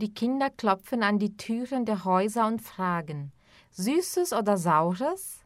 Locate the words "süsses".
3.72-4.32